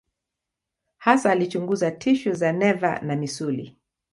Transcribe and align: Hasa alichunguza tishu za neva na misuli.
Hasa 0.97 1.31
alichunguza 1.31 1.91
tishu 1.91 2.33
za 2.33 2.51
neva 2.51 2.99
na 3.01 3.15
misuli. 3.15 3.75